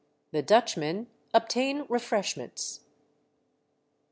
[0.31, 2.79] THE DUTCHMEN OBTAIN REFRESHMENTS.